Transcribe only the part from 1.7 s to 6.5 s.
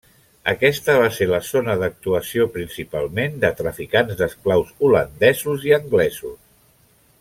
d'actuació principalment de traficants d'esclaus holandesos i anglesos.